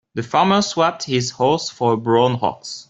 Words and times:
The 0.15 0.23
farmer 0.23 0.63
swapped 0.63 1.03
his 1.03 1.29
horse 1.29 1.69
for 1.69 1.93
a 1.93 1.97
brown 1.97 2.39
ox. 2.41 2.79